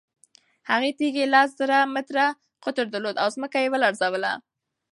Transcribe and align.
هغې 0.69 0.91
تیږې 0.99 1.25
لس 1.33 1.49
زره 1.59 1.77
متره 1.93 2.25
قطر 2.63 2.85
درلود 2.93 3.15
او 3.23 3.27
ځمکه 3.35 3.57
یې 3.63 3.71
ولړزوله. 3.73 4.33